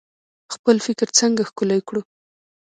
خپل 0.53 0.75
فکر 0.85 1.07
څنګه 1.19 1.41
ښکلی 1.49 1.79
کړو؟ 1.87 2.01